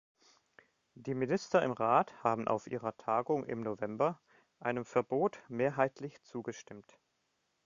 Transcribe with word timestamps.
Die 0.95 1.13
Minister 1.13 1.61
im 1.61 1.73
Rat 1.73 2.23
haben 2.23 2.47
auf 2.47 2.65
ihrer 2.65 2.97
Tagung 2.97 3.45
im 3.45 3.61
November 3.61 4.19
einem 4.59 4.83
Verbot 4.83 5.39
mehrheitlich 5.47 6.19
zugestimmt. 6.23 6.97